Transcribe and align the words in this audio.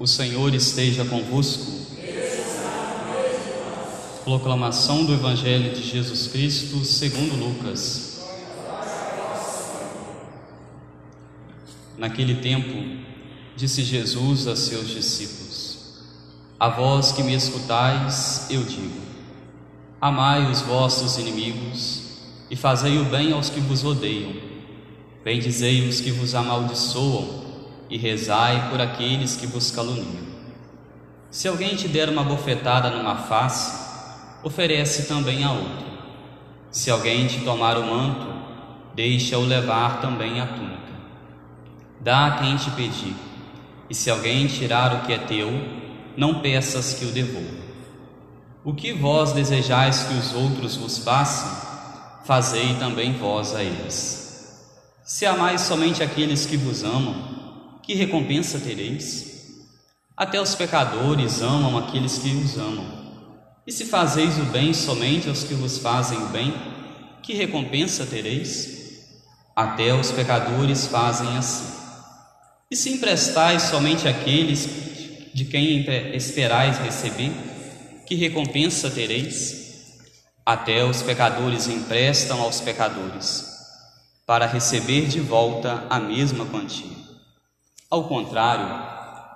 O 0.00 0.06
Senhor 0.06 0.54
esteja 0.54 1.04
convosco. 1.04 1.72
Proclamação 4.24 5.04
do 5.04 5.12
Evangelho 5.12 5.74
de 5.74 5.82
Jesus 5.82 6.26
Cristo 6.26 6.82
segundo 6.86 7.36
Lucas. 7.36 8.24
Naquele 11.98 12.36
tempo, 12.36 13.04
disse 13.54 13.82
Jesus 13.82 14.46
a 14.46 14.56
seus 14.56 14.88
discípulos: 14.88 15.98
A 16.58 16.70
vós 16.70 17.12
que 17.12 17.22
me 17.22 17.34
escutais, 17.34 18.46
eu 18.48 18.64
digo: 18.64 19.02
Amai 20.00 20.50
os 20.50 20.62
vossos 20.62 21.18
inimigos 21.18 22.04
e 22.50 22.56
fazei 22.56 22.96
o 22.96 23.04
bem 23.04 23.32
aos 23.32 23.50
que 23.50 23.60
vos 23.60 23.84
odeiam. 23.84 24.32
Bendizei 25.22 25.86
os 25.86 26.00
que 26.00 26.10
vos 26.10 26.34
amaldiçoam 26.34 27.49
e 27.90 27.98
rezai 27.98 28.70
por 28.70 28.80
aqueles 28.80 29.36
que 29.36 29.46
vos 29.46 29.70
caluniam. 29.70 30.30
Se 31.30 31.48
alguém 31.48 31.74
te 31.74 31.88
der 31.88 32.08
uma 32.08 32.22
bofetada 32.22 32.90
numa 32.90 33.16
face, 33.16 33.90
oferece 34.42 35.06
também 35.06 35.44
a 35.44 35.52
outra. 35.52 35.90
Se 36.70 36.90
alguém 36.90 37.26
te 37.26 37.40
tomar 37.40 37.76
o 37.76 37.84
manto, 37.84 38.26
deixa-o 38.94 39.44
levar 39.44 40.00
também 40.00 40.40
a 40.40 40.46
túnica. 40.46 40.80
Dá 42.00 42.26
a 42.26 42.38
quem 42.38 42.56
te 42.56 42.70
pedir, 42.70 43.14
e 43.88 43.94
se 43.94 44.08
alguém 44.08 44.46
tirar 44.46 44.94
o 44.94 45.00
que 45.00 45.12
é 45.12 45.18
teu, 45.18 45.50
não 46.16 46.40
peças 46.40 46.94
que 46.94 47.04
o 47.04 47.12
devolva. 47.12 47.60
O 48.64 48.74
que 48.74 48.92
vós 48.92 49.32
desejais 49.32 50.04
que 50.04 50.14
os 50.14 50.32
outros 50.34 50.76
vos 50.76 50.98
façam, 50.98 51.50
fazei 52.24 52.74
também 52.74 53.12
vós 53.14 53.54
a 53.54 53.62
eles. 53.62 54.20
Se 55.02 55.26
amais 55.26 55.62
somente 55.62 56.02
aqueles 56.02 56.46
que 56.46 56.56
vos 56.56 56.84
amam, 56.84 57.39
que 57.90 57.96
recompensa 57.96 58.60
tereis? 58.60 59.56
Até 60.16 60.40
os 60.40 60.54
pecadores 60.54 61.42
amam 61.42 61.76
aqueles 61.76 62.18
que 62.18 62.28
os 62.28 62.56
amam. 62.56 62.86
E 63.66 63.72
se 63.72 63.84
fazeis 63.84 64.38
o 64.38 64.44
bem 64.44 64.72
somente 64.72 65.28
aos 65.28 65.42
que 65.42 65.54
vos 65.54 65.78
fazem 65.78 66.16
o 66.16 66.26
bem, 66.26 66.54
que 67.20 67.34
recompensa 67.34 68.06
tereis? 68.06 69.02
Até 69.56 69.92
os 69.92 70.12
pecadores 70.12 70.86
fazem 70.86 71.36
assim. 71.36 71.66
E 72.70 72.76
se 72.76 72.90
emprestais 72.90 73.62
somente 73.62 74.06
àqueles 74.06 74.68
de 75.34 75.46
quem 75.46 75.84
esperais 76.14 76.78
receber, 76.78 77.32
que 78.06 78.14
recompensa 78.14 78.88
tereis? 78.88 79.96
Até 80.46 80.84
os 80.84 81.02
pecadores 81.02 81.66
emprestam 81.66 82.40
aos 82.40 82.60
pecadores, 82.60 83.46
para 84.24 84.46
receber 84.46 85.08
de 85.08 85.18
volta 85.18 85.88
a 85.90 85.98
mesma 85.98 86.46
quantia. 86.46 86.99
Ao 87.90 88.04
contrário, 88.04 88.66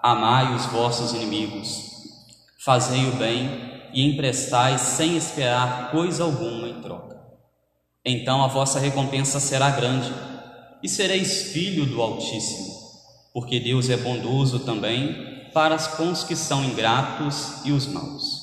amai 0.00 0.54
os 0.54 0.66
vossos 0.66 1.12
inimigos, 1.12 1.90
fazei 2.64 3.04
o 3.08 3.16
bem 3.16 3.50
e 3.92 4.06
emprestai 4.06 4.78
sem 4.78 5.16
esperar 5.16 5.90
coisa 5.90 6.22
alguma 6.22 6.68
em 6.68 6.80
troca. 6.80 7.20
Então 8.04 8.44
a 8.44 8.46
vossa 8.46 8.78
recompensa 8.78 9.40
será 9.40 9.70
grande 9.70 10.12
e 10.80 10.88
sereis 10.88 11.50
filho 11.52 11.84
do 11.84 12.00
Altíssimo, 12.00 12.72
porque 13.32 13.58
Deus 13.58 13.90
é 13.90 13.96
bondoso 13.96 14.60
também 14.60 15.50
para 15.52 15.76
com 15.96 16.12
os 16.12 16.22
que 16.22 16.36
são 16.36 16.64
ingratos 16.64 17.64
e 17.64 17.72
os 17.72 17.88
maus. 17.88 18.38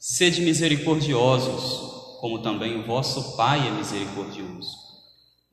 Sede 0.00 0.40
misericordiosos, 0.40 2.18
como 2.18 2.38
também 2.38 2.80
o 2.80 2.86
vosso 2.86 3.36
Pai 3.36 3.68
é 3.68 3.70
misericordioso. 3.72 4.70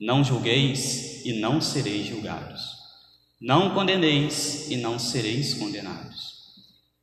Não 0.00 0.24
julgueis 0.24 1.26
e 1.26 1.40
não 1.40 1.60
sereis 1.60 2.06
julgados. 2.06 2.75
Não 3.40 3.74
condeneis 3.74 4.70
e 4.70 4.78
não 4.78 4.98
sereis 4.98 5.52
condenados. 5.52 6.36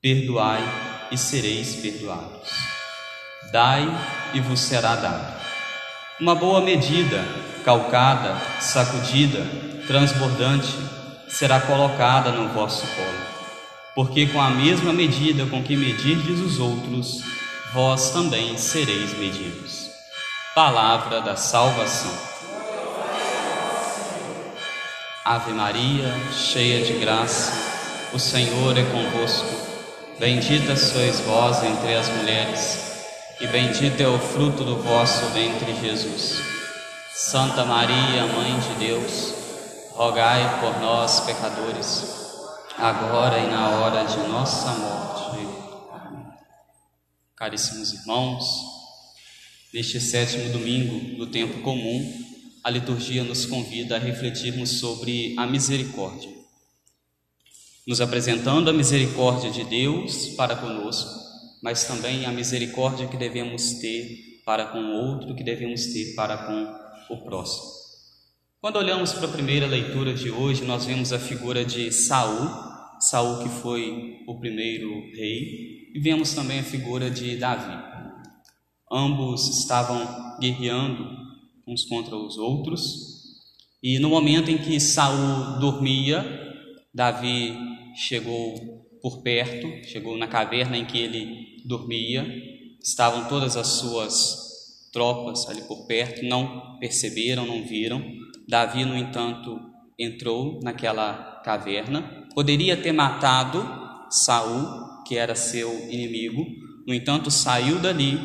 Perdoai 0.01 0.63
e 1.11 1.17
sereis 1.17 1.75
perdoados. 1.75 2.49
Dai 3.51 3.85
e 4.33 4.39
vos 4.39 4.59
será 4.59 4.95
dado. 4.95 5.39
Uma 6.19 6.33
boa 6.33 6.59
medida, 6.59 7.23
calcada, 7.63 8.35
sacudida, 8.59 9.45
transbordante, 9.85 10.73
será 11.27 11.61
colocada 11.61 12.31
no 12.31 12.49
vosso 12.49 12.81
colo. 12.95 13.27
Porque 13.93 14.25
com 14.25 14.41
a 14.41 14.49
mesma 14.49 14.91
medida 14.91 15.45
com 15.45 15.61
que 15.61 15.77
medirdes 15.77 16.39
os 16.39 16.59
outros, 16.59 17.21
vós 17.71 18.09
também 18.09 18.57
sereis 18.57 19.15
medidos. 19.19 19.87
Palavra 20.55 21.21
da 21.21 21.35
salvação. 21.35 22.32
Ave 25.25 25.53
Maria, 25.53 26.13
cheia 26.33 26.83
de 26.83 26.99
graça, 26.99 27.53
o 28.11 28.19
Senhor 28.19 28.77
é 28.77 28.83
convosco. 28.83 29.47
Bendita 30.19 30.75
sois 30.75 31.21
vós 31.21 31.63
entre 31.63 31.95
as 31.95 32.09
mulheres, 32.09 33.05
e 33.39 33.47
bendito 33.47 34.01
é 34.01 34.07
o 34.07 34.19
fruto 34.19 34.65
do 34.65 34.83
vosso 34.83 35.25
ventre, 35.27 35.73
Jesus. 35.79 36.41
Santa 37.13 37.63
Maria, 37.63 38.25
Mãe 38.35 38.59
de 38.59 38.85
Deus, 38.85 39.33
rogai 39.91 40.59
por 40.59 40.77
nós, 40.81 41.21
pecadores, 41.21 42.03
agora 42.77 43.39
e 43.39 43.47
na 43.47 43.69
hora 43.69 44.03
de 44.03 44.17
nossa 44.27 44.71
morte. 44.73 45.47
Amém. 45.93 46.25
Caríssimos 47.33 47.93
irmãos, 47.93 48.43
neste 49.73 50.01
sétimo 50.01 50.51
domingo 50.51 51.15
do 51.15 51.27
tempo 51.27 51.61
comum, 51.61 52.22
a 52.63 52.69
liturgia 52.69 53.23
nos 53.23 53.45
convida 53.45 53.97
a 53.97 53.99
refletirmos 53.99 54.79
sobre 54.79 55.35
a 55.37 55.45
misericórdia, 55.45 56.29
nos 57.85 57.99
apresentando 57.99 58.69
a 58.69 58.73
misericórdia 58.73 59.51
de 59.51 59.65
Deus 59.65 60.27
para 60.37 60.55
conosco, 60.55 61.09
mas 61.61 61.83
também 61.83 62.25
a 62.25 62.31
misericórdia 62.31 63.07
que 63.07 63.17
devemos 63.17 63.73
ter 63.75 64.41
para 64.45 64.67
com 64.67 64.79
o 64.79 64.93
outro, 64.93 65.35
que 65.35 65.43
devemos 65.43 65.87
ter 65.87 66.15
para 66.15 66.37
com 66.37 67.13
o 67.13 67.23
próximo. 67.25 67.83
Quando 68.61 68.77
olhamos 68.77 69.11
para 69.11 69.27
a 69.27 69.31
primeira 69.31 69.67
leitura 69.67 70.13
de 70.13 70.31
hoje, 70.31 70.63
nós 70.63 70.85
vemos 70.85 71.11
a 71.11 71.19
figura 71.19 71.65
de 71.65 71.91
Saul, 71.91 72.47
Saul 72.99 73.43
que 73.43 73.49
foi 73.49 74.23
o 74.25 74.39
primeiro 74.39 74.89
rei, 75.13 75.91
e 75.93 75.99
vemos 75.99 76.33
também 76.33 76.59
a 76.59 76.63
figura 76.63 77.11
de 77.11 77.35
Davi. 77.35 77.77
Ambos 78.89 79.59
estavam 79.59 80.37
guerreando 80.39 81.22
uns 81.67 81.85
contra 81.85 82.15
os 82.15 82.37
outros. 82.37 83.13
E 83.81 83.99
no 83.99 84.09
momento 84.09 84.49
em 84.49 84.57
que 84.57 84.79
Saul 84.79 85.59
dormia, 85.59 86.23
Davi 86.93 87.57
chegou 87.95 88.55
por 89.01 89.21
perto, 89.21 89.67
chegou 89.87 90.17
na 90.17 90.27
caverna 90.27 90.77
em 90.77 90.85
que 90.85 90.97
ele 90.97 91.57
dormia. 91.65 92.25
Estavam 92.81 93.27
todas 93.27 93.57
as 93.57 93.67
suas 93.67 94.89
tropas 94.91 95.49
ali 95.49 95.61
por 95.63 95.85
perto, 95.85 96.23
não 96.23 96.77
perceberam, 96.79 97.45
não 97.45 97.63
viram. 97.63 98.01
Davi, 98.47 98.85
no 98.85 98.95
entanto, 98.95 99.59
entrou 99.97 100.59
naquela 100.61 101.41
caverna. 101.43 102.27
Poderia 102.33 102.77
ter 102.77 102.91
matado 102.91 103.65
Saul, 104.09 105.03
que 105.05 105.17
era 105.17 105.35
seu 105.35 105.89
inimigo. 105.89 106.45
No 106.87 106.93
entanto, 106.93 107.31
saiu 107.31 107.79
dali, 107.79 108.17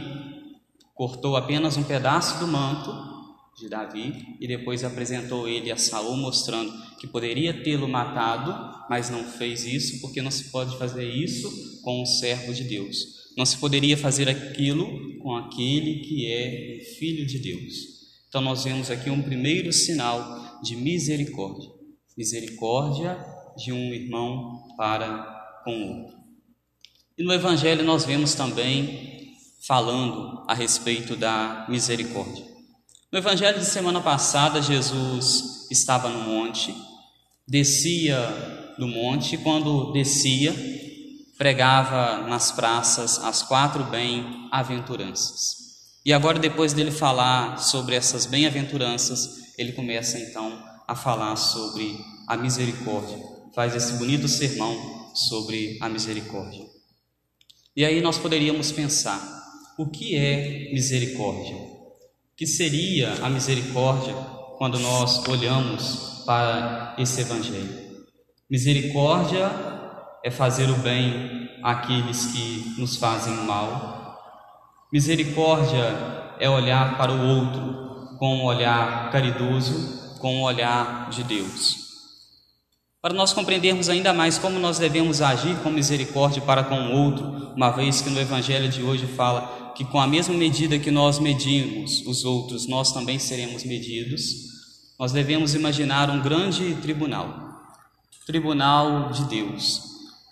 cortou 0.95 1.37
apenas 1.37 1.77
um 1.77 1.83
pedaço 1.83 2.39
do 2.39 2.47
manto 2.47 3.18
de 3.59 3.69
Davi 3.69 4.37
e 4.41 4.47
depois 4.47 4.85
apresentou 4.85 5.49
ele 5.49 5.71
a 5.71 5.77
Saul 5.77 6.17
mostrando 6.17 6.73
que 6.99 7.07
poderia 7.07 7.63
tê-lo 7.63 7.89
matado, 7.89 8.87
mas 8.89 9.11
não 9.11 9.25
fez 9.25 9.65
isso 9.65 10.01
porque 10.01 10.23
não 10.23 10.31
se 10.31 10.45
pode 10.51 10.77
fazer 10.79 11.09
isso 11.09 11.81
com 11.83 12.03
um 12.03 12.07
servo 12.07 12.55
de 12.55 12.65
Deus. 12.65 12.97
Não 13.37 13.45
se 13.45 13.57
poderia 13.57 13.97
fazer 13.97 14.29
aquilo 14.29 15.19
com 15.19 15.35
aquele 15.35 16.01
que 16.01 16.27
é 16.27 16.81
filho 16.99 17.27
de 17.27 17.39
Deus. 17.39 17.99
Então 18.29 18.41
nós 18.41 18.65
vemos 18.65 18.91
aqui 18.91 19.11
um 19.11 19.23
primeiro 19.23 19.73
sinal 19.73 20.61
de 20.63 20.77
misericórdia, 20.77 21.71
misericórdia 22.17 23.19
de 23.57 23.73
um 23.73 23.93
irmão 23.93 24.69
para 24.77 25.63
com 25.65 25.73
o 25.73 26.03
outro. 26.03 26.19
E 27.17 27.23
no 27.25 27.33
evangelho 27.33 27.85
nós 27.85 28.05
vemos 28.05 28.35
também 28.35 29.35
falando 29.67 30.45
a 30.47 30.55
respeito 30.55 31.17
da 31.17 31.67
misericórdia. 31.69 32.45
No 33.11 33.19
evangelho 33.19 33.59
de 33.59 33.65
semana 33.65 34.03
passada, 34.03 34.61
Jesus 34.61 35.67
estava 35.71 36.11
no 36.11 36.21
monte, 36.25 36.77
descia 37.47 38.19
do 38.79 38.87
monte, 38.87 39.39
quando 39.39 39.93
descia, 39.93 40.55
pregava 41.39 42.29
nas 42.29 42.53
praças 42.53 43.19
as 43.25 43.43
quatro 43.43 43.83
bem-aventuranças. 43.85 45.57
E 46.05 46.13
agora, 46.13 46.39
depois 46.39 46.75
dele 46.75 46.91
falar 46.91 47.57
sobre 47.57 47.95
essas 47.95 48.27
bem-aventuranças, 48.27 49.55
ele 49.57 49.73
começa 49.73 50.19
então 50.19 50.63
a 50.87 50.95
falar 50.95 51.35
sobre 51.37 51.99
a 52.27 52.37
misericórdia, 52.37 53.19
faz 53.55 53.75
esse 53.75 53.95
bonito 53.95 54.29
sermão 54.29 55.15
sobre 55.15 55.79
a 55.81 55.89
misericórdia. 55.89 56.67
E 57.75 57.87
aí 57.87 58.03
nós 58.03 58.19
poderíamos 58.19 58.71
pensar: 58.71 59.19
o 59.79 59.87
que 59.87 60.15
é 60.15 60.71
misericórdia? 60.75 61.78
Que 62.39 62.47
seria 62.47 63.15
a 63.21 63.29
misericórdia 63.29 64.15
quando 64.59 64.79
nós 64.79 65.27
olhamos 65.27 66.23
para 66.25 66.95
esse 66.97 67.23
Evangelho. 67.23 68.07
Misericórdia 68.49 69.51
é 70.25 70.31
fazer 70.31 70.71
o 70.71 70.77
bem 70.77 71.51
àqueles 71.65 72.27
que 72.27 72.75
nos 72.79 72.95
fazem 72.95 73.33
o 73.33 73.43
mal. 73.43 74.17
Misericórdia 74.93 75.83
é 76.39 76.49
olhar 76.49 76.97
para 76.97 77.11
o 77.11 77.27
outro 77.27 78.17
com 78.19 78.37
um 78.37 78.45
olhar 78.45 79.11
caridoso, 79.11 80.19
com 80.21 80.37
um 80.37 80.43
olhar 80.43 81.11
de 81.11 81.25
Deus. 81.25 81.89
Para 83.03 83.15
nós 83.15 83.33
compreendermos 83.33 83.89
ainda 83.89 84.13
mais 84.13 84.39
como 84.39 84.61
nós 84.61 84.79
devemos 84.79 85.21
agir 85.21 85.57
com 85.57 85.71
misericórdia 85.71 86.41
para 86.43 86.63
com 86.63 86.77
o 86.77 86.93
outro, 86.93 87.53
uma 87.57 87.71
vez 87.71 88.01
que 88.01 88.11
no 88.11 88.21
Evangelho 88.21 88.69
de 88.69 88.83
hoje 88.83 89.07
fala 89.07 89.58
que 89.79 89.85
com 89.85 90.01
a 90.01 90.09
mesma 90.09 90.35
medida 90.35 90.77
que 90.77 90.91
nós 90.91 91.21
medimos 91.21 92.05
os 92.05 92.25
outros, 92.25 92.67
nós 92.67 92.91
também 92.91 93.17
seremos 93.17 93.63
medidos, 93.63 94.25
nós 94.99 95.13
devemos 95.13 95.55
imaginar 95.55 96.11
um 96.11 96.21
grande 96.21 96.75
tribunal, 96.83 97.63
tribunal 98.27 99.13
de 99.13 99.23
Deus, 99.27 99.81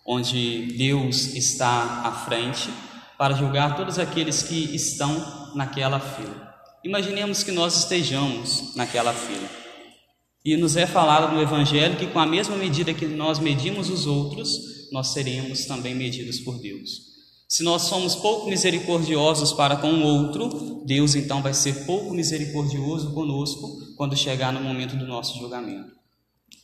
onde 0.04 0.74
Deus 0.76 1.36
está 1.36 2.02
à 2.02 2.10
frente 2.10 2.68
para 3.16 3.36
julgar 3.36 3.76
todos 3.76 4.00
aqueles 4.00 4.42
que 4.42 4.74
estão 4.74 5.52
naquela 5.54 6.00
fila. 6.00 6.52
Imaginemos 6.82 7.44
que 7.44 7.52
nós 7.52 7.78
estejamos 7.78 8.74
naquela 8.74 9.12
fila. 9.12 9.48
E 10.44 10.56
nos 10.56 10.76
é 10.76 10.88
falado 10.88 11.32
no 11.32 11.40
Evangelho 11.40 11.94
que 11.94 12.08
com 12.08 12.18
a 12.18 12.26
mesma 12.26 12.56
medida 12.56 12.92
que 12.92 13.06
nós 13.06 13.38
medimos 13.38 13.90
os 13.90 14.08
outros, 14.08 14.90
nós 14.90 15.12
seremos 15.12 15.66
também 15.66 15.94
medidos 15.94 16.40
por 16.40 16.58
Deus. 16.58 17.15
Se 17.48 17.62
nós 17.62 17.82
somos 17.82 18.16
pouco 18.16 18.48
misericordiosos 18.48 19.52
para 19.52 19.76
com 19.76 19.92
o 19.92 20.02
outro, 20.02 20.82
Deus 20.84 21.14
então 21.14 21.40
vai 21.40 21.54
ser 21.54 21.86
pouco 21.86 22.12
misericordioso 22.12 23.12
conosco 23.12 23.94
quando 23.96 24.16
chegar 24.16 24.52
no 24.52 24.60
momento 24.60 24.96
do 24.96 25.06
nosso 25.06 25.38
julgamento. 25.38 25.94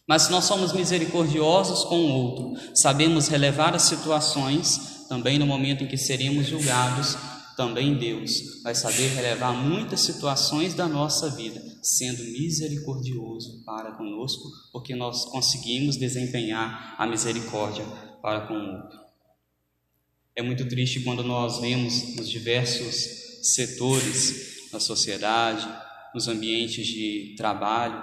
Mas 0.09 0.23
se 0.23 0.33
nós 0.33 0.45
somos 0.45 0.73
misericordiosos 0.73 1.85
com 1.85 2.01
o 2.01 2.13
outro, 2.13 2.61
sabemos 2.75 3.29
relevar 3.29 3.75
as 3.75 3.83
situações, 3.83 5.07
também 5.09 5.39
no 5.39 5.47
momento 5.47 5.85
em 5.85 5.87
que 5.87 5.97
seremos 5.97 6.49
julgados, 6.49 7.17
também 7.57 7.97
Deus 7.97 8.63
vai 8.65 8.75
saber 8.75 9.09
relevar 9.15 9.53
muitas 9.53 10.01
situações 10.01 10.75
da 10.75 10.89
nossa 10.89 11.31
vida, 11.31 11.63
sendo 11.81 12.25
misericordioso 12.25 13.63
para 13.65 13.93
conosco, 13.93 14.51
porque 14.73 14.97
nós 14.97 15.27
conseguimos 15.27 15.97
desempenhar 15.97 16.97
a 16.99 17.07
misericórdia 17.07 17.85
para 18.21 18.47
com 18.49 18.55
o 18.55 18.77
outro. 18.77 19.02
É 20.35 20.41
muito 20.41 20.67
triste 20.67 21.01
quando 21.01 21.23
nós 21.23 21.61
vemos 21.61 22.17
nos 22.17 22.27
diversos 22.27 22.95
setores 23.43 24.71
da 24.73 24.81
sociedade, 24.81 25.69
nos 26.15 26.27
ambientes 26.27 26.87
de 26.87 27.35
trabalho, 27.37 28.01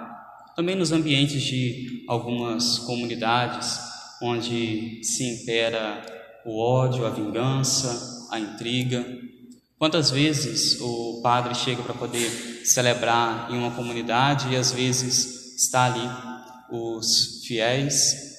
também 0.54 0.76
nos 0.76 0.92
ambientes 0.92 1.42
de 1.42 2.04
algumas 2.06 2.78
comunidades 2.78 3.80
onde 4.22 5.02
se 5.02 5.24
impera 5.24 6.06
o 6.46 6.56
ódio, 6.56 7.04
a 7.04 7.10
vingança, 7.10 8.28
a 8.30 8.38
intriga. 8.38 9.04
Quantas 9.76 10.12
vezes 10.12 10.80
o 10.80 11.20
padre 11.24 11.52
chega 11.56 11.82
para 11.82 11.94
poder 11.94 12.30
celebrar 12.64 13.52
em 13.52 13.58
uma 13.58 13.72
comunidade 13.72 14.52
e 14.52 14.56
às 14.56 14.70
vezes 14.70 15.56
está 15.56 15.86
ali 15.86 16.08
os 16.70 17.42
fiéis 17.44 18.29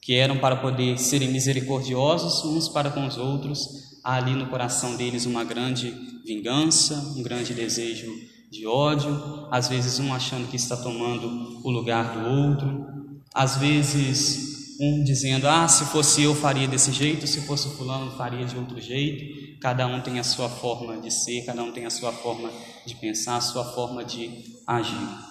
que 0.00 0.14
eram 0.14 0.38
para 0.38 0.56
poder 0.56 0.98
serem 0.98 1.30
misericordiosos 1.30 2.44
uns 2.44 2.68
para 2.68 2.90
com 2.90 3.06
os 3.06 3.16
outros, 3.18 4.00
há 4.02 4.14
ali 4.14 4.32
no 4.32 4.46
coração 4.46 4.96
deles 4.96 5.26
uma 5.26 5.44
grande 5.44 5.94
vingança, 6.24 6.94
um 7.16 7.22
grande 7.22 7.52
desejo 7.52 8.10
de 8.50 8.66
ódio, 8.66 9.48
às 9.50 9.68
vezes 9.68 10.00
um 10.00 10.12
achando 10.12 10.48
que 10.48 10.56
está 10.56 10.76
tomando 10.76 11.60
o 11.62 11.70
lugar 11.70 12.18
do 12.18 12.26
outro, 12.26 12.86
às 13.34 13.56
vezes 13.56 14.76
um 14.80 15.04
dizendo: 15.04 15.46
Ah, 15.46 15.68
se 15.68 15.84
fosse 15.86 16.22
eu 16.22 16.34
faria 16.34 16.66
desse 16.66 16.90
jeito, 16.90 17.26
se 17.26 17.42
fosse 17.42 17.68
fulano 17.76 18.10
faria 18.16 18.46
de 18.46 18.56
outro 18.56 18.80
jeito. 18.80 19.60
Cada 19.60 19.86
um 19.86 20.00
tem 20.00 20.18
a 20.18 20.24
sua 20.24 20.48
forma 20.48 20.96
de 20.96 21.10
ser, 21.10 21.44
cada 21.44 21.62
um 21.62 21.70
tem 21.70 21.84
a 21.84 21.90
sua 21.90 22.10
forma 22.10 22.50
de 22.86 22.94
pensar, 22.94 23.36
a 23.36 23.40
sua 23.42 23.62
forma 23.62 24.02
de 24.02 24.30
agir. 24.66 25.29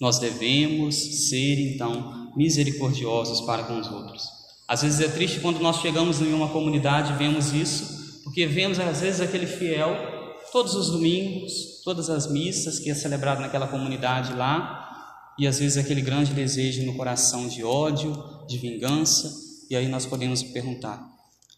Nós 0.00 0.18
devemos 0.18 0.94
ser 1.28 1.74
então 1.74 2.32
misericordiosos 2.34 3.42
para 3.42 3.64
com 3.64 3.78
os 3.78 3.90
outros. 3.90 4.24
Às 4.66 4.82
vezes 4.82 5.00
é 5.00 5.08
triste 5.08 5.40
quando 5.40 5.60
nós 5.60 5.80
chegamos 5.80 6.20
em 6.22 6.32
uma 6.32 6.48
comunidade 6.48 7.12
e 7.12 7.16
vemos 7.16 7.52
isso, 7.52 8.22
porque 8.22 8.46
vemos 8.46 8.78
às 8.78 9.00
vezes 9.00 9.20
aquele 9.20 9.46
fiel 9.46 9.94
todos 10.52 10.74
os 10.74 10.90
domingos, 10.90 11.82
todas 11.84 12.08
as 12.10 12.30
missas 12.30 12.78
que 12.78 12.90
é 12.90 12.94
celebrado 12.94 13.40
naquela 13.40 13.66
comunidade 13.66 14.32
lá, 14.32 15.34
e 15.38 15.46
às 15.46 15.58
vezes 15.58 15.76
aquele 15.76 16.02
grande 16.02 16.32
desejo 16.32 16.84
no 16.84 16.94
coração 16.94 17.48
de 17.48 17.64
ódio, 17.64 18.12
de 18.46 18.58
vingança, 18.58 19.32
e 19.68 19.76
aí 19.76 19.88
nós 19.88 20.06
podemos 20.06 20.42
perguntar: 20.42 21.04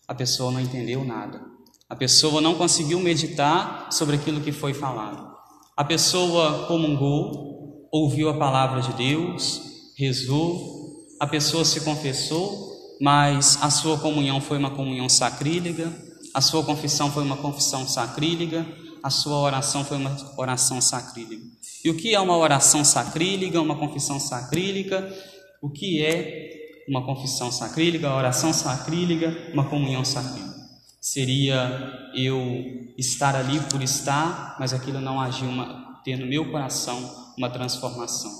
a 0.06 0.14
pessoa 0.14 0.52
não 0.52 0.60
entendeu 0.60 1.04
nada, 1.04 1.42
a 1.88 1.96
pessoa 1.96 2.40
não 2.40 2.54
conseguiu 2.54 3.00
meditar 3.00 3.88
sobre 3.90 4.16
aquilo 4.16 4.40
que 4.40 4.52
foi 4.52 4.72
falado, 4.72 5.36
a 5.76 5.84
pessoa 5.84 6.66
comungou, 6.66 7.51
ouviu 7.92 8.30
a 8.30 8.38
palavra 8.38 8.80
de 8.80 8.94
Deus, 8.94 9.60
rezou, 9.98 11.06
a 11.20 11.26
pessoa 11.26 11.64
se 11.64 11.82
confessou, 11.82 12.72
mas 12.98 13.58
a 13.62 13.68
sua 13.68 13.98
comunhão 13.98 14.40
foi 14.40 14.56
uma 14.56 14.70
comunhão 14.70 15.08
sacrílega, 15.10 15.92
a 16.32 16.40
sua 16.40 16.64
confissão 16.64 17.10
foi 17.10 17.22
uma 17.22 17.36
confissão 17.36 17.86
sacrílega, 17.86 18.66
a 19.02 19.10
sua 19.10 19.38
oração 19.38 19.84
foi 19.84 19.98
uma 19.98 20.16
oração 20.38 20.80
sacrílega. 20.80 21.42
E 21.84 21.90
o 21.90 21.96
que 21.96 22.14
é 22.14 22.20
uma 22.20 22.36
oração 22.36 22.84
sacrílega, 22.84 23.60
uma 23.60 23.76
confissão 23.76 24.18
sacrílega? 24.18 25.12
O 25.60 25.68
que 25.68 26.02
é 26.02 26.84
uma 26.88 27.04
confissão 27.04 27.52
sacrílega, 27.52 28.08
uma 28.08 28.16
oração 28.16 28.52
sacrílega, 28.52 29.50
uma 29.52 29.64
comunhão 29.64 30.04
sacrílega? 30.04 30.52
Seria 31.00 32.10
eu 32.14 32.92
estar 32.96 33.34
ali 33.34 33.60
por 33.60 33.82
estar, 33.82 34.56
mas 34.58 34.72
aquilo 34.72 35.00
não 35.00 35.20
agir, 35.20 35.44
uma, 35.44 36.00
ter 36.04 36.16
no 36.16 36.26
meu 36.26 36.50
coração 36.50 37.21
uma 37.36 37.50
transformação. 37.50 38.30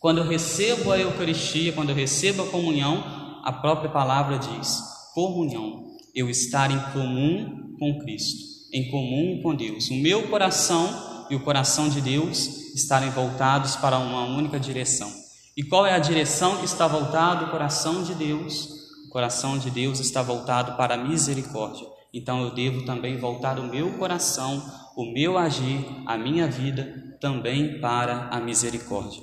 Quando 0.00 0.18
eu 0.18 0.28
recebo 0.28 0.92
a 0.92 0.98
Eucaristia, 0.98 1.72
quando 1.72 1.90
eu 1.90 1.96
recebo 1.96 2.42
a 2.42 2.48
comunhão, 2.48 3.40
a 3.44 3.52
própria 3.52 3.90
palavra 3.90 4.38
diz: 4.38 4.82
comunhão, 5.14 5.86
eu 6.14 6.28
estar 6.30 6.70
em 6.70 6.80
comum 6.92 7.76
com 7.78 7.98
Cristo 8.00 8.56
em 8.72 8.90
comum 8.90 9.40
com 9.42 9.54
Deus. 9.54 9.88
O 9.90 9.94
meu 9.94 10.28
coração 10.28 11.26
e 11.30 11.34
o 11.34 11.40
coração 11.40 11.88
de 11.88 12.00
Deus 12.00 12.74
estarem 12.74 13.10
voltados 13.10 13.76
para 13.76 13.98
uma 13.98 14.24
única 14.26 14.60
direção. 14.60 15.10
E 15.56 15.62
qual 15.62 15.86
é 15.86 15.94
a 15.94 15.98
direção 15.98 16.58
que 16.58 16.66
está 16.66 16.86
voltado 16.86 17.46
o 17.46 17.50
coração 17.50 18.02
de 18.02 18.14
Deus? 18.14 18.68
O 19.06 19.10
coração 19.10 19.58
de 19.58 19.70
Deus 19.70 19.98
está 19.98 20.22
voltado 20.22 20.76
para 20.76 20.94
a 20.94 20.98
misericórdia. 20.98 21.86
Então 22.12 22.42
eu 22.42 22.54
devo 22.54 22.84
também 22.84 23.18
voltar 23.18 23.58
o 23.58 23.64
meu 23.66 23.92
coração, 23.94 24.62
o 24.94 25.10
meu 25.10 25.38
agir, 25.38 25.84
a 26.04 26.18
minha 26.18 26.46
vida 26.46 27.02
também 27.20 27.80
para 27.80 28.28
a 28.30 28.40
misericórdia. 28.40 29.22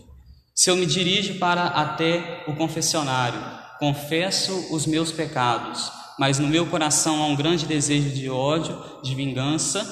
Se 0.56 0.70
eu 0.70 0.76
me 0.76 0.86
dirijo 0.86 1.40
para 1.40 1.66
até 1.66 2.44
o 2.48 2.56
confessionário, 2.56 3.40
confesso 3.80 4.74
os 4.74 4.86
meus 4.86 5.12
pecados, 5.12 5.92
mas 6.20 6.38
no 6.38 6.48
meu 6.48 6.68
coração 6.68 7.24
há 7.24 7.26
um 7.26 7.36
grande 7.36 7.66
desejo 7.66 8.10
de 8.10 8.30
ódio, 8.30 8.78
de 9.04 9.16
vingança, 9.16 9.84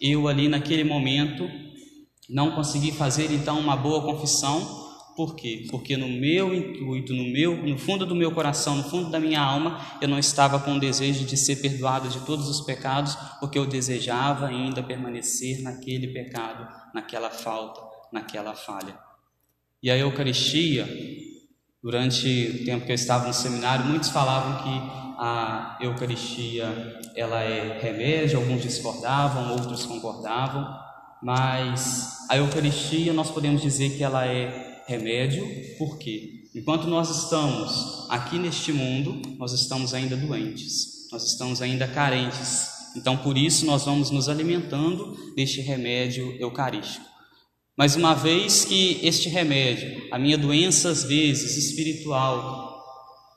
eu 0.00 0.28
ali 0.28 0.48
naquele 0.48 0.84
momento 0.84 1.48
não 2.28 2.52
consegui 2.52 2.92
fazer 2.92 3.32
então 3.32 3.58
uma 3.58 3.76
boa 3.76 4.02
confissão. 4.02 4.81
Por 5.14 5.36
quê? 5.36 5.66
Porque 5.70 5.96
no 5.96 6.08
meu 6.08 6.54
intuito, 6.54 7.12
no 7.12 7.24
meu, 7.24 7.56
no 7.56 7.76
fundo 7.76 8.06
do 8.06 8.14
meu 8.14 8.32
coração, 8.32 8.76
no 8.76 8.84
fundo 8.84 9.10
da 9.10 9.20
minha 9.20 9.40
alma, 9.40 9.78
eu 10.00 10.08
não 10.08 10.18
estava 10.18 10.58
com 10.58 10.74
o 10.74 10.80
desejo 10.80 11.26
de 11.26 11.36
ser 11.36 11.56
perdoado 11.56 12.08
de 12.08 12.20
todos 12.20 12.48
os 12.48 12.62
pecados, 12.62 13.14
porque 13.38 13.58
eu 13.58 13.66
desejava 13.66 14.46
ainda 14.46 14.82
permanecer 14.82 15.60
naquele 15.60 16.08
pecado, 16.08 16.66
naquela 16.94 17.28
falta, 17.28 17.80
naquela 18.10 18.54
falha. 18.54 18.98
E 19.82 19.90
a 19.90 19.98
Eucaristia, 19.98 20.88
durante 21.82 22.62
o 22.62 22.64
tempo 22.64 22.86
que 22.86 22.92
eu 22.92 22.96
estava 22.96 23.26
no 23.26 23.34
seminário, 23.34 23.84
muitos 23.84 24.08
falavam 24.08 24.62
que 24.62 25.02
a 25.18 25.76
Eucaristia 25.80 27.00
ela 27.14 27.40
é 27.40 27.78
remédio, 27.80 28.38
alguns 28.38 28.62
discordavam, 28.62 29.52
outros 29.52 29.84
concordavam, 29.84 30.66
mas 31.22 32.26
a 32.30 32.38
Eucaristia 32.38 33.12
nós 33.12 33.30
podemos 33.30 33.60
dizer 33.60 33.90
que 33.96 34.02
ela 34.02 34.26
é 34.26 34.71
remédio, 34.86 35.46
porque 35.78 36.44
enquanto 36.54 36.86
nós 36.86 37.24
estamos 37.24 38.06
aqui 38.08 38.38
neste 38.38 38.72
mundo, 38.72 39.20
nós 39.38 39.52
estamos 39.52 39.94
ainda 39.94 40.16
doentes, 40.16 41.08
nós 41.10 41.24
estamos 41.24 41.62
ainda 41.62 41.86
carentes. 41.86 42.70
Então, 42.96 43.16
por 43.16 43.38
isso, 43.38 43.64
nós 43.64 43.84
vamos 43.84 44.10
nos 44.10 44.28
alimentando 44.28 45.16
deste 45.34 45.60
remédio 45.60 46.36
eucarístico. 46.38 47.06
Mas 47.76 47.96
uma 47.96 48.14
vez 48.14 48.64
que 48.64 49.00
este 49.02 49.28
remédio, 49.28 50.08
a 50.10 50.18
minha 50.18 50.36
doença 50.36 50.90
às 50.90 51.04
vezes 51.04 51.56
espiritual, 51.56 52.72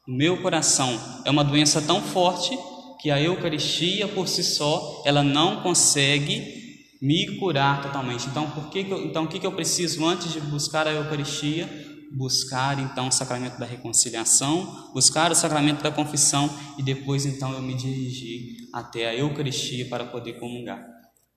o 0.08 0.12
meu 0.12 0.42
coração 0.42 1.00
é 1.24 1.32
uma 1.32 1.44
doença 1.44 1.82
tão 1.82 2.02
forte 2.02 2.58
que 3.02 3.10
a 3.10 3.22
Eucaristia 3.22 4.08
por 4.08 4.28
si 4.28 4.44
só 4.44 5.04
ela 5.06 5.24
não 5.24 5.62
consegue 5.62 6.55
me 7.02 7.38
curar 7.38 7.82
totalmente. 7.82 8.28
Então, 8.28 8.50
por 8.52 8.70
que, 8.70 8.84
que 8.84 8.92
eu, 8.92 9.06
então 9.06 9.26
o 9.26 9.28
que, 9.28 9.40
que 9.40 9.46
eu 9.46 9.52
preciso 9.52 10.06
antes 10.06 10.32
de 10.32 10.40
buscar 10.42 10.88
a 10.88 10.92
Eucaristia? 10.92 11.86
buscar 12.12 12.80
então 12.80 13.08
o 13.10 13.12
sacramento 13.12 13.60
da 13.60 13.66
reconciliação, 13.66 14.90
buscar 14.94 15.32
o 15.32 15.36
sacramento 15.36 15.84
da 15.84 15.92
confissão 15.92 16.50
e 16.78 16.84
depois 16.84 17.26
então 17.26 17.52
eu 17.54 17.62
me 17.62 17.74
dirigir 17.74 18.68
até 18.74 19.08
a 19.08 19.16
Eucaristia 19.16 19.86
para 19.88 20.06
poder 20.06 20.34
comungar. 20.40 20.84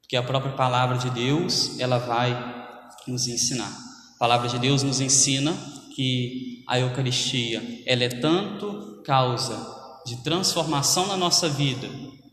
Porque 0.01 0.17
a 0.17 0.23
própria 0.23 0.53
palavra 0.53 0.97
de 0.97 1.11
Deus, 1.11 1.79
ela 1.79 1.99
vai 1.99 2.33
nos 3.07 3.27
ensinar. 3.27 3.71
A 4.15 4.19
palavra 4.19 4.49
de 4.49 4.59
Deus 4.59 4.83
nos 4.83 5.01
ensina 5.01 5.53
que 5.95 6.65
a 6.67 6.79
Eucaristia, 6.79 7.63
ela 7.85 8.05
é 8.05 8.09
tanto 8.09 9.03
causa 9.05 9.77
de 10.07 10.17
transformação 10.23 11.07
na 11.09 11.17
nossa 11.17 11.49
vida, 11.49 11.89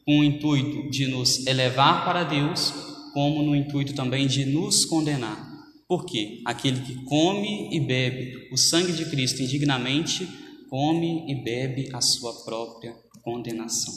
com 0.05 0.19
o 0.19 0.23
intuito 0.23 0.89
de 0.89 1.07
nos 1.07 1.45
elevar 1.47 2.05
para 2.05 2.23
Deus, 2.23 2.73
como 3.15 3.41
no 3.41 3.55
intuito 3.55 3.93
também 3.93 4.27
de 4.27 4.43
nos 4.43 4.83
condenar. 4.83 5.39
Porque 5.87 6.41
aquele 6.43 6.81
que 6.81 7.05
come 7.05 7.69
e 7.71 7.79
bebe 7.79 8.49
o 8.51 8.57
sangue 8.57 8.91
de 8.91 9.05
Cristo 9.05 9.41
indignamente, 9.41 10.27
come 10.69 11.23
e 11.31 11.41
bebe 11.41 11.89
a 11.93 12.01
sua 12.01 12.43
própria 12.43 12.93
condenação. 13.23 13.93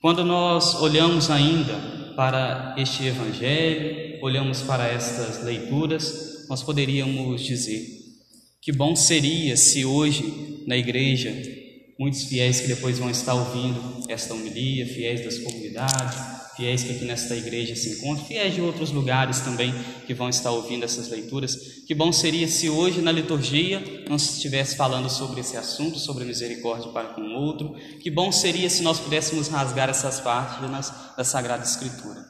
Quando 0.00 0.24
nós 0.24 0.76
olhamos 0.76 1.30
ainda 1.30 2.14
para 2.16 2.74
este 2.78 3.04
Evangelho, 3.04 4.18
olhamos 4.22 4.62
para 4.62 4.88
estas 4.88 5.44
leituras, 5.44 6.46
nós 6.48 6.62
poderíamos 6.62 7.42
dizer: 7.42 7.86
que 8.62 8.72
bom 8.72 8.96
seria 8.96 9.58
se 9.58 9.84
hoje 9.84 10.64
na 10.66 10.76
igreja 10.76 11.34
muitos 11.98 12.24
fiéis 12.24 12.60
que 12.60 12.68
depois 12.68 12.98
vão 12.98 13.10
estar 13.10 13.34
ouvindo 13.34 14.06
esta 14.08 14.32
homilia, 14.32 14.86
fiéis 14.86 15.22
das 15.22 15.38
comunidades, 15.38 16.35
fiéis 16.56 16.82
que 16.82 16.92
aqui 16.92 17.04
nesta 17.04 17.36
igreja 17.36 17.76
se 17.76 17.90
encontram, 17.90 18.24
fiéis 18.24 18.54
de 18.54 18.60
outros 18.60 18.90
lugares 18.90 19.40
também 19.40 19.74
que 20.06 20.14
vão 20.14 20.28
estar 20.28 20.50
ouvindo 20.50 20.84
essas 20.84 21.08
leituras. 21.08 21.54
Que 21.86 21.94
bom 21.94 22.10
seria 22.12 22.48
se 22.48 22.70
hoje 22.70 23.00
na 23.00 23.12
liturgia 23.12 24.04
não 24.08 24.18
se 24.18 24.34
estivesse 24.34 24.76
falando 24.76 25.10
sobre 25.10 25.40
esse 25.40 25.56
assunto, 25.56 25.98
sobre 25.98 26.24
misericórdia 26.24 26.90
para 26.90 27.08
com 27.08 27.20
o 27.20 27.34
outro. 27.34 27.74
Que 28.00 28.10
bom 28.10 28.32
seria 28.32 28.70
se 28.70 28.82
nós 28.82 28.98
pudéssemos 28.98 29.48
rasgar 29.48 29.88
essas 29.88 30.20
páginas 30.20 30.92
da 31.16 31.24
Sagrada 31.24 31.64
Escritura. 31.64 32.24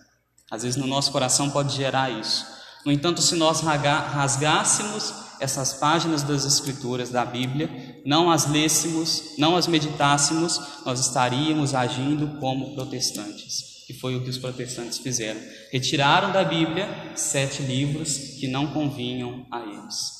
Às 0.50 0.62
vezes 0.62 0.76
no 0.76 0.87
nosso 0.87 1.12
coração 1.12 1.50
pode 1.50 1.75
gerar 1.75 2.11
isso. 2.11 2.47
No 2.85 2.92
entanto, 2.92 3.21
se 3.21 3.35
nós 3.35 3.61
rasgássemos 3.61 5.12
essas 5.40 5.75
páginas 5.75 6.23
das 6.23 6.45
Escrituras 6.45 7.11
da 7.11 7.25
Bíblia, 7.25 8.00
não 8.06 8.30
as 8.30 8.47
lêssemos, 8.47 9.35
não 9.37 9.56
as 9.56 9.66
meditássemos, 9.66 10.61
nós 10.85 11.00
estaríamos 11.00 11.75
agindo 11.75 12.38
como 12.38 12.75
protestantes, 12.75 13.75
que 13.87 13.95
foi 13.95 14.16
o 14.16 14.23
que 14.23 14.31
os 14.31 14.38
protestantes 14.38 14.99
fizeram. 14.99 15.40
Retiraram 15.71 16.33
da 16.33 16.43
Bíblia 16.43 16.88
sete 17.14 17.62
livros 17.62 18.19
que 18.40 18.49
não 18.49 18.66
convinham 18.73 19.47
a 19.50 19.61
eles. 19.61 20.16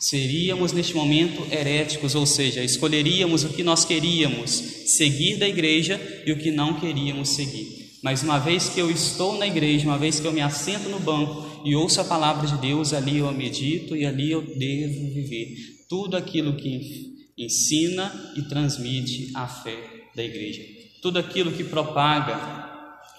Seríamos 0.00 0.72
neste 0.72 0.94
momento 0.94 1.46
heréticos, 1.50 2.16
ou 2.16 2.26
seja, 2.26 2.62
escolheríamos 2.64 3.44
o 3.44 3.50
que 3.50 3.62
nós 3.62 3.84
queríamos 3.84 4.50
seguir 4.50 5.36
da 5.36 5.48
igreja 5.48 6.00
e 6.26 6.32
o 6.32 6.38
que 6.38 6.50
não 6.50 6.80
queríamos 6.80 7.28
seguir. 7.30 7.84
Mas 8.02 8.22
uma 8.22 8.38
vez 8.38 8.68
que 8.68 8.80
eu 8.80 8.90
estou 8.90 9.38
na 9.38 9.46
igreja, 9.46 9.86
uma 9.86 9.96
vez 9.96 10.18
que 10.18 10.26
eu 10.26 10.32
me 10.32 10.40
assento 10.40 10.88
no 10.88 10.98
banco 10.98 11.62
e 11.64 11.74
ouço 11.76 12.00
a 12.00 12.04
palavra 12.04 12.46
de 12.46 12.58
Deus, 12.58 12.92
ali 12.92 13.18
eu 13.18 13.32
medito 13.32 13.96
e 13.96 14.04
ali 14.04 14.32
eu 14.32 14.42
devo 14.42 15.14
viver 15.14 15.56
tudo 15.88 16.16
aquilo 16.16 16.56
que 16.56 17.14
ensina 17.38 18.12
e 18.36 18.42
transmite 18.42 19.30
a 19.34 19.46
fé 19.46 19.78
da 20.14 20.22
igreja, 20.22 20.62
tudo 21.00 21.18
aquilo 21.18 21.52
que 21.52 21.64
propaga 21.64 22.73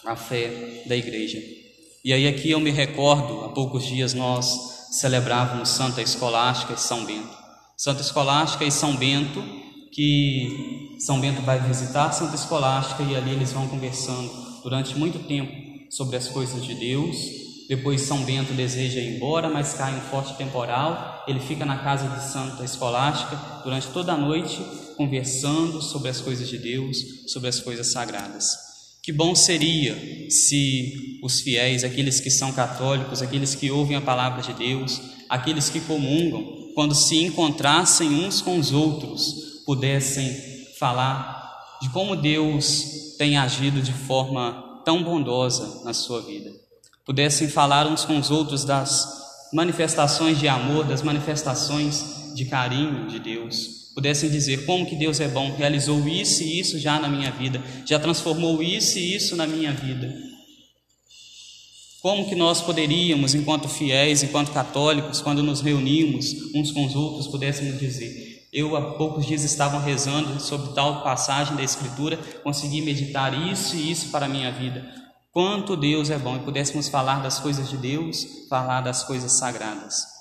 a 0.06 0.16
fé 0.16 0.84
da 0.86 0.96
igreja. 0.96 1.40
E 2.04 2.14
aí 2.14 2.28
aqui 2.28 2.52
eu 2.52 2.60
me 2.60 2.70
recordo, 2.70 3.46
há 3.46 3.50
poucos 3.50 3.84
dias 3.86 4.14
nós 4.14 4.90
celebrávamos 4.92 5.70
Santa 5.70 6.02
Escolástica 6.02 6.74
e 6.74 6.80
São 6.80 7.04
Bento. 7.04 7.36
Santa 7.76 8.02
Escolástica 8.02 8.64
e 8.64 8.72
São 8.72 8.96
Bento, 8.96 9.44
que 9.92 10.96
São 11.00 11.20
Bento 11.20 11.42
vai 11.42 11.60
visitar 11.60 12.12
Santa 12.12 12.36
Escolástica 12.36 13.04
e 13.04 13.16
ali 13.16 13.32
eles 13.32 13.52
vão 13.52 13.68
conversando 13.68 14.32
durante 14.64 14.96
muito 14.98 15.20
tempo 15.28 15.52
sobre 15.90 16.16
as 16.16 16.28
coisas 16.28 16.64
de 16.64 16.76
Deus. 16.76 17.18
Depois 17.68 18.02
São 18.02 18.24
Bento 18.24 18.54
deseja 18.54 19.00
ir 19.00 19.16
embora, 19.16 19.50
mas 19.50 19.74
cai 19.74 19.96
um 19.96 20.02
forte 20.02 20.36
temporal. 20.36 21.24
Ele 21.28 21.40
fica 21.40 21.66
na 21.66 21.80
casa 21.80 22.08
de 22.08 22.32
Santa 22.32 22.64
Escolástica 22.64 23.36
durante 23.64 23.88
toda 23.88 24.14
a 24.14 24.18
noite, 24.18 24.62
conversando 24.96 25.82
sobre 25.82 26.10
as 26.10 26.22
coisas 26.22 26.48
de 26.48 26.60
Deus, 26.60 26.98
sobre 27.28 27.50
as 27.50 27.60
coisas 27.60 27.92
sagradas. 27.92 28.75
Que 29.06 29.12
bom 29.12 29.36
seria 29.36 29.96
se 30.32 31.20
os 31.22 31.40
fiéis, 31.40 31.84
aqueles 31.84 32.20
que 32.20 32.32
são 32.32 32.52
católicos, 32.52 33.22
aqueles 33.22 33.54
que 33.54 33.70
ouvem 33.70 33.96
a 33.96 34.02
palavra 34.02 34.42
de 34.42 34.52
Deus, 34.54 35.00
aqueles 35.30 35.70
que 35.70 35.80
comungam, 35.82 36.72
quando 36.74 36.96
se 36.96 37.16
encontrassem 37.18 38.10
uns 38.26 38.42
com 38.42 38.58
os 38.58 38.72
outros, 38.72 39.62
pudessem 39.64 40.36
falar 40.80 41.78
de 41.84 41.90
como 41.92 42.16
Deus 42.16 43.16
tem 43.20 43.38
agido 43.38 43.80
de 43.80 43.94
forma 43.94 44.82
tão 44.84 45.04
bondosa 45.04 45.84
na 45.86 45.94
sua 45.94 46.24
vida. 46.24 46.52
Pudessem 47.06 47.48
falar 47.48 47.86
uns 47.86 48.06
com 48.06 48.18
os 48.18 48.32
outros 48.32 48.66
das 48.66 49.08
manifestações 49.54 50.40
de 50.40 50.48
amor, 50.48 50.84
das 50.84 51.04
manifestações 51.04 52.34
de 52.34 52.46
carinho 52.46 53.08
de 53.08 53.20
Deus. 53.20 53.85
Pudessem 53.96 54.30
dizer 54.30 54.66
como 54.66 54.86
que 54.86 54.96
Deus 54.96 55.22
é 55.22 55.28
bom, 55.28 55.56
realizou 55.56 56.06
isso 56.08 56.44
e 56.44 56.60
isso 56.60 56.78
já 56.78 57.00
na 57.00 57.08
minha 57.08 57.32
vida, 57.32 57.64
já 57.86 57.98
transformou 57.98 58.62
isso 58.62 59.00
e 59.00 59.16
isso 59.16 59.38
na 59.38 59.48
minha 59.48 59.72
vida. 59.72 60.14
Como 62.02 62.28
que 62.28 62.36
nós 62.36 62.62
poderíamos, 62.62 63.34
enquanto 63.34 63.70
fiéis, 63.70 64.22
enquanto 64.22 64.52
católicos, 64.52 65.22
quando 65.22 65.42
nos 65.42 65.62
reunimos 65.62 66.54
uns 66.54 66.72
com 66.72 66.86
os 66.86 66.94
outros, 66.94 67.28
pudéssemos 67.28 67.80
dizer: 67.80 68.36
eu 68.56 68.76
há 68.76 68.94
poucos 68.94 69.26
dias 69.26 69.44
estava 69.44 69.80
rezando 69.80 70.40
sobre 70.40 70.74
tal 70.74 71.04
passagem 71.04 71.58
da 71.58 71.64
Escritura, 71.64 72.18
consegui 72.42 72.82
meditar 72.82 73.34
isso 73.52 73.76
e 73.76 73.92
isso 73.92 74.12
para 74.12 74.28
a 74.28 74.30
minha 74.30 74.50
vida. 74.50 74.86
Quanto 75.30 75.76
Deus 75.76 76.10
é 76.10 76.18
bom 76.18 76.38
e 76.38 76.40
pudéssemos 76.40 76.88
falar 76.88 77.22
das 77.22 77.38
coisas 77.38 77.70
de 77.70 77.76
Deus, 77.76 78.26
falar 78.50 78.80
das 78.80 79.04
coisas 79.04 79.34
sagradas. 79.34 80.15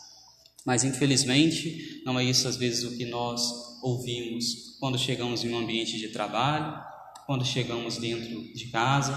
Mas 0.65 0.85
infelizmente, 0.85 2.03
não 2.05 2.19
é 2.19 2.25
isso 2.25 2.49
às 2.49 2.57
vezes 2.57 2.85
o 2.85 2.97
que 2.97 3.05
nós 3.05 3.43
ouvimos 3.83 4.77
quando 4.81 4.99
chegamos 4.99 5.45
em 5.45 5.53
um 5.53 5.59
ambiente 5.59 5.99
de 5.99 6.09
trabalho, 6.09 6.83
quando 7.27 7.45
chegamos 7.45 7.99
dentro 7.99 8.53
de 8.55 8.67
casa, 8.69 9.15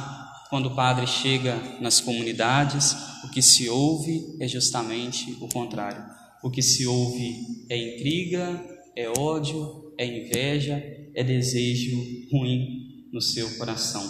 quando 0.50 0.68
o 0.68 0.76
padre 0.76 1.06
chega 1.08 1.56
nas 1.82 2.00
comunidades, 2.00 2.96
o 3.24 3.30
que 3.30 3.42
se 3.42 3.70
ouve 3.70 4.38
é 4.40 4.48
justamente 4.48 5.38
o 5.42 5.48
contrário. 5.50 6.04
O 6.44 6.50
que 6.50 6.62
se 6.62 6.86
ouve 6.86 7.66
é 7.70 7.78
intriga, 7.78 8.64
é 8.96 9.10
ódio, 9.10 9.94
é 9.98 10.06
inveja, 10.06 10.82
é 11.14 11.24
desejo 11.24 11.98
ruim 12.32 13.08
no 13.12 13.22
seu 13.22 13.58
coração. 13.58 14.08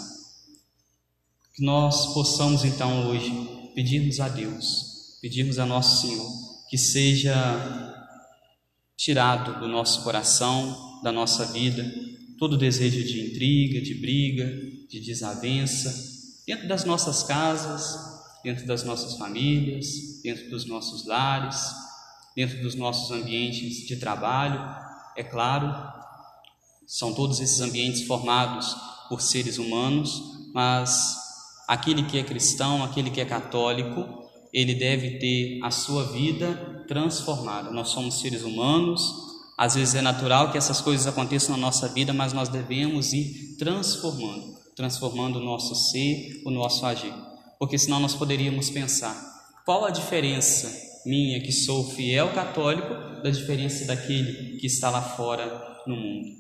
Que 1.56 1.64
nós 1.64 2.14
possamos 2.14 2.64
então 2.64 3.10
hoje 3.10 3.32
pedirmos 3.74 4.20
a 4.20 4.28
Deus, 4.28 5.18
pedirmos 5.22 5.58
a 5.58 5.66
nosso 5.66 6.08
Senhor, 6.08 6.30
que 6.70 6.78
seja 6.78 7.36
tirado 8.96 9.60
do 9.60 9.68
nosso 9.68 10.04
coração, 10.04 11.02
da 11.04 11.12
nossa 11.12 11.46
vida, 11.46 11.84
todo 12.38 12.58
desejo 12.58 13.04
de 13.04 13.30
intriga, 13.30 13.82
de 13.82 13.94
briga, 13.96 14.46
de 14.90 15.00
desavença, 15.00 15.94
dentro 16.46 16.68
das 16.68 16.84
nossas 16.84 17.24
casas, 17.24 17.96
dentro 18.44 18.66
das 18.66 18.84
nossas 18.84 19.18
famílias, 19.18 20.22
dentro 20.24 20.50
dos 20.50 20.66
nossos 20.66 21.06
lares, 21.06 21.58
dentro 22.36 22.62
dos 22.62 22.76
nossos 22.76 23.12
ambientes 23.12 23.88
de 23.88 23.98
trabalho, 23.98 24.60
é 25.16 25.24
claro, 25.24 25.74
são 26.86 27.14
todos 27.14 27.40
esses 27.40 27.60
ambientes 27.60 28.04
formados 28.04 28.76
por 29.10 29.22
seres 29.22 29.58
humanos, 29.58 30.22
mas 30.54 31.18
aquele 31.68 32.04
que 32.04 32.18
é 32.18 32.24
cristão, 32.24 32.84
aquele 32.84 33.10
que 33.10 33.20
é 33.20 33.26
católico, 33.26 34.27
ele 34.54 34.76
deve 34.76 35.20
ter 35.20 35.60
a 35.64 35.72
sua 35.72 36.04
vida 36.06 36.86
transformada. 36.88 37.72
Nós 37.72 37.90
somos 37.90 38.20
seres 38.20 38.44
humanos, 38.44 39.02
às 39.58 39.76
vezes 39.76 39.96
é 39.96 40.02
natural 40.02 40.52
que 40.52 40.58
essas 40.58 40.82
coisas 40.82 41.08
aconteçam 41.08 41.56
na 41.56 41.62
nossa 41.62 41.88
vida, 41.88 42.14
mas 42.14 42.34
nós 42.34 42.50
devemos 42.50 43.14
ir 43.14 43.56
transformando, 43.58 44.56
transformando 44.76 45.40
o 45.40 45.44
nosso 45.44 45.76
ser, 45.76 46.42
o 46.46 46.52
nosso 46.52 46.86
agir. 46.86 47.14
Porque 47.60 47.78
senão 47.78 48.00
nós 48.00 48.14
poderíamos 48.14 48.70
pensar: 48.70 49.16
qual 49.66 49.86
a 49.86 49.90
diferença 49.90 50.88
minha, 51.08 51.40
que 51.40 51.54
sou 51.54 51.90
fiel 51.90 52.34
católico, 52.34 52.94
da 53.24 53.30
diferença 53.30 53.86
daquele 53.86 54.58
que 54.58 54.68
está 54.68 54.90
lá 54.90 55.02
fora 55.02 55.82
no 55.88 55.96
mundo. 55.96 56.36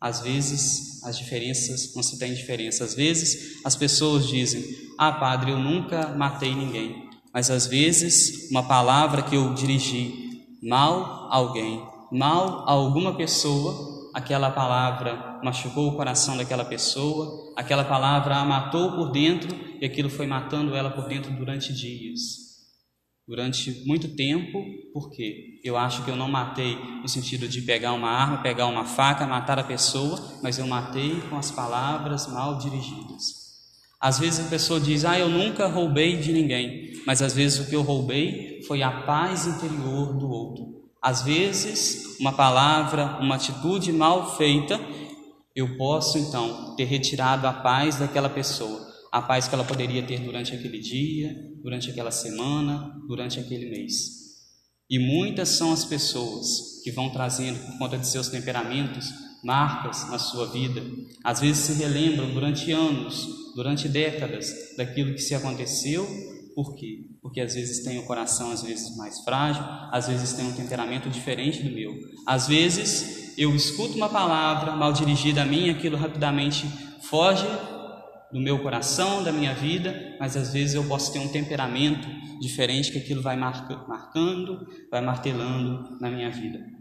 Às 0.00 0.22
vezes 0.22 1.02
as 1.04 1.18
diferenças 1.18 1.94
não 1.94 2.02
se 2.02 2.18
tem 2.18 2.32
diferença. 2.34 2.82
Às 2.82 2.94
vezes 2.94 3.60
as 3.64 3.76
pessoas 3.76 4.26
dizem: 4.26 4.64
Ah, 4.98 5.12
padre, 5.12 5.50
eu 5.50 5.58
nunca 5.58 6.08
matei 6.08 6.54
ninguém. 6.54 7.05
Mas 7.36 7.50
às 7.50 7.66
vezes 7.66 8.50
uma 8.50 8.62
palavra 8.62 9.20
que 9.20 9.36
eu 9.36 9.52
dirigi 9.52 10.40
mal 10.62 11.28
a 11.30 11.36
alguém, 11.36 11.86
mal 12.10 12.66
a 12.66 12.72
alguma 12.72 13.14
pessoa, 13.14 14.10
aquela 14.14 14.50
palavra 14.50 15.38
machucou 15.44 15.86
o 15.86 15.96
coração 15.96 16.38
daquela 16.38 16.64
pessoa, 16.64 17.52
aquela 17.54 17.84
palavra 17.84 18.36
a 18.36 18.44
matou 18.46 18.92
por 18.92 19.12
dentro 19.12 19.54
e 19.78 19.84
aquilo 19.84 20.08
foi 20.08 20.26
matando 20.26 20.74
ela 20.74 20.88
por 20.88 21.08
dentro 21.08 21.30
durante 21.30 21.74
dias. 21.74 22.46
durante 23.28 23.82
muito 23.86 24.16
tempo, 24.16 24.64
porque 24.94 25.60
eu 25.62 25.76
acho 25.76 26.04
que 26.04 26.10
eu 26.10 26.16
não 26.16 26.30
matei 26.30 26.78
no 27.02 27.08
sentido 27.08 27.46
de 27.46 27.60
pegar 27.60 27.92
uma 27.92 28.08
arma, 28.08 28.38
pegar 28.38 28.66
uma 28.66 28.86
faca, 28.86 29.26
matar 29.26 29.58
a 29.58 29.64
pessoa, 29.64 30.38
mas 30.42 30.58
eu 30.58 30.66
matei 30.66 31.20
com 31.28 31.36
as 31.36 31.50
palavras 31.50 32.26
mal 32.28 32.56
dirigidas. 32.56 33.45
Às 34.00 34.18
vezes 34.18 34.46
a 34.46 34.48
pessoa 34.48 34.78
diz: 34.78 35.04
Ah, 35.04 35.18
eu 35.18 35.28
nunca 35.28 35.66
roubei 35.66 36.16
de 36.16 36.32
ninguém, 36.32 36.92
mas 37.06 37.22
às 37.22 37.32
vezes 37.32 37.58
o 37.60 37.68
que 37.68 37.76
eu 37.76 37.82
roubei 37.82 38.62
foi 38.66 38.82
a 38.82 39.02
paz 39.02 39.46
interior 39.46 40.16
do 40.18 40.28
outro. 40.28 40.76
Às 41.00 41.22
vezes, 41.22 42.18
uma 42.18 42.32
palavra, 42.32 43.18
uma 43.20 43.36
atitude 43.36 43.92
mal 43.92 44.36
feita, 44.36 44.80
eu 45.54 45.76
posso 45.76 46.18
então 46.18 46.74
ter 46.76 46.84
retirado 46.84 47.46
a 47.46 47.52
paz 47.52 47.96
daquela 47.96 48.28
pessoa, 48.28 48.86
a 49.12 49.22
paz 49.22 49.48
que 49.48 49.54
ela 49.54 49.64
poderia 49.64 50.02
ter 50.02 50.20
durante 50.20 50.54
aquele 50.54 50.78
dia, 50.78 51.34
durante 51.62 51.90
aquela 51.90 52.10
semana, 52.10 52.92
durante 53.06 53.38
aquele 53.38 53.70
mês. 53.70 54.26
E 54.90 54.98
muitas 54.98 55.50
são 55.50 55.72
as 55.72 55.84
pessoas 55.84 56.82
que 56.84 56.90
vão 56.90 57.10
trazendo, 57.10 57.58
por 57.58 57.78
conta 57.78 57.98
de 57.98 58.06
seus 58.06 58.28
temperamentos, 58.28 59.06
marcas 59.42 60.08
na 60.10 60.18
sua 60.18 60.46
vida. 60.46 60.82
Às 61.22 61.40
vezes 61.40 61.58
se 61.58 61.72
relembram 61.74 62.32
durante 62.32 62.70
anos, 62.72 63.26
durante 63.54 63.88
décadas, 63.88 64.52
daquilo 64.76 65.14
que 65.14 65.20
se 65.20 65.34
aconteceu. 65.34 66.06
Por 66.54 66.74
quê? 66.74 67.06
Porque 67.20 67.40
às 67.40 67.54
vezes 67.54 67.84
tem 67.84 67.98
o 67.98 68.04
coração 68.04 68.50
às 68.50 68.62
vezes 68.62 68.96
mais 68.96 69.20
frágil, 69.20 69.62
às 69.92 70.08
vezes 70.08 70.32
tem 70.32 70.46
um 70.46 70.52
temperamento 70.52 71.08
diferente 71.10 71.62
do 71.62 71.74
meu. 71.74 71.94
Às 72.26 72.48
vezes 72.48 73.34
eu 73.36 73.54
escuto 73.54 73.94
uma 73.94 74.08
palavra 74.08 74.74
mal 74.74 74.92
dirigida 74.92 75.42
a 75.42 75.46
mim, 75.46 75.68
aquilo 75.68 75.96
rapidamente 75.96 76.66
foge 77.02 77.46
do 78.32 78.40
meu 78.40 78.58
coração, 78.60 79.22
da 79.22 79.32
minha 79.32 79.54
vida, 79.54 80.16
mas 80.18 80.36
às 80.36 80.52
vezes 80.52 80.74
eu 80.74 80.84
posso 80.84 81.12
ter 81.12 81.18
um 81.18 81.28
temperamento 81.28 82.08
diferente 82.40 82.90
que 82.90 82.98
aquilo 82.98 83.22
vai 83.22 83.36
marcando, 83.36 84.66
vai 84.90 85.00
martelando 85.00 85.96
na 86.00 86.10
minha 86.10 86.30
vida. 86.30 86.75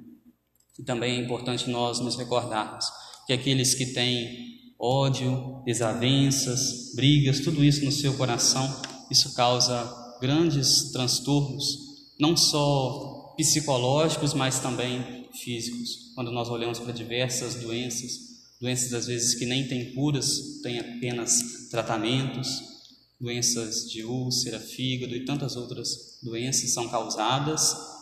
E 0.78 0.84
também 0.84 1.20
é 1.20 1.24
importante 1.24 1.70
nós 1.70 2.00
nos 2.00 2.16
recordarmos 2.16 2.86
que 3.26 3.34
aqueles 3.34 3.74
que 3.74 3.88
têm 3.88 4.74
ódio, 4.80 5.62
desavenças, 5.66 6.94
brigas, 6.96 7.40
tudo 7.40 7.64
isso 7.64 7.84
no 7.86 7.92
seu 7.92 8.14
coração, 8.16 8.70
isso 9.10 9.34
causa 9.34 10.18
grandes 10.20 10.92
transtornos, 10.92 11.66
não 12.20 12.36
só 12.36 13.34
psicológicos, 13.38 14.34
mas 14.34 14.60
também 14.60 15.28
físicos. 15.34 16.14
Quando 16.14 16.32
nós 16.32 16.50
olhamos 16.50 16.80
para 16.80 16.94
diversas 16.94 17.56
doenças, 17.56 18.12
doenças 18.60 18.94
às 18.94 19.08
vezes 19.08 19.36
que 19.36 19.46
nem 19.46 19.68
têm 19.68 19.94
curas, 19.94 20.62
têm 20.62 20.80
apenas 20.80 21.70
tratamentos, 21.70 22.48
doenças 23.20 23.90
de 23.90 24.04
úlcera, 24.04 24.60
fígado 24.60 25.16
e 25.16 25.26
tantas 25.26 25.56
outras 25.56 26.20
doenças 26.22 26.74
são 26.74 26.88
causadas 26.90 27.95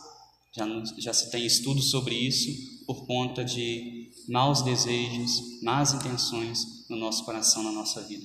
já, 0.56 0.66
já 0.98 1.12
se 1.12 1.30
tem 1.30 1.44
estudos 1.44 1.90
sobre 1.90 2.14
isso 2.14 2.84
por 2.86 3.06
conta 3.06 3.44
de 3.44 4.10
maus 4.28 4.62
desejos, 4.62 5.60
más 5.62 5.92
intenções 5.92 6.86
no 6.88 6.96
nosso 6.96 7.24
coração, 7.24 7.62
na 7.62 7.72
nossa 7.72 8.00
vida. 8.02 8.24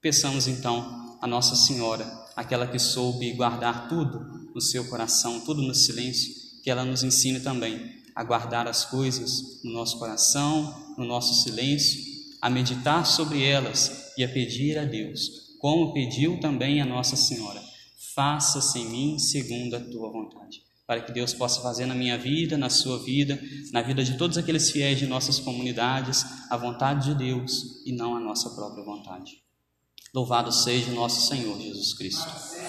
Peçamos 0.00 0.46
então 0.46 1.18
a 1.20 1.26
Nossa 1.26 1.54
Senhora, 1.54 2.04
aquela 2.34 2.66
que 2.66 2.78
soube 2.78 3.32
guardar 3.32 3.88
tudo 3.88 4.50
no 4.54 4.60
seu 4.60 4.86
coração, 4.88 5.40
tudo 5.40 5.60
no 5.60 5.74
silêncio, 5.74 6.32
que 6.62 6.70
ela 6.70 6.84
nos 6.84 7.02
ensine 7.02 7.40
também 7.40 7.96
a 8.14 8.24
guardar 8.24 8.66
as 8.66 8.84
coisas 8.84 9.62
no 9.62 9.72
nosso 9.72 9.98
coração, 9.98 10.94
no 10.96 11.04
nosso 11.04 11.42
silêncio, 11.42 12.00
a 12.40 12.48
meditar 12.48 13.04
sobre 13.04 13.42
elas 13.42 14.12
e 14.16 14.24
a 14.24 14.28
pedir 14.28 14.78
a 14.78 14.84
Deus, 14.84 15.56
como 15.58 15.92
pediu 15.92 16.40
também 16.40 16.80
a 16.80 16.86
Nossa 16.86 17.16
Senhora: 17.16 17.62
faça-se 18.14 18.78
em 18.78 18.88
mim 18.88 19.18
segundo 19.18 19.74
a 19.74 19.80
tua 19.80 20.10
vontade 20.10 20.65
para 20.86 21.00
que 21.00 21.12
Deus 21.12 21.34
possa 21.34 21.60
fazer 21.60 21.86
na 21.86 21.94
minha 21.94 22.16
vida, 22.16 22.56
na 22.56 22.70
sua 22.70 22.98
vida, 23.02 23.38
na 23.72 23.82
vida 23.82 24.04
de 24.04 24.16
todos 24.16 24.38
aqueles 24.38 24.70
fiéis 24.70 24.98
de 24.98 25.06
nossas 25.06 25.40
comunidades, 25.40 26.24
a 26.48 26.56
vontade 26.56 27.10
de 27.10 27.14
Deus 27.16 27.84
e 27.84 27.92
não 27.92 28.16
a 28.16 28.20
nossa 28.20 28.50
própria 28.50 28.84
vontade. 28.84 29.42
Louvado 30.14 30.52
seja 30.52 30.90
o 30.90 30.94
nosso 30.94 31.28
Senhor 31.28 31.60
Jesus 31.60 31.92
Cristo. 31.94 32.65